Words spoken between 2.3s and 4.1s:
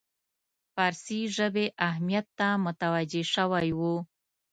ته متوجه شوی وو.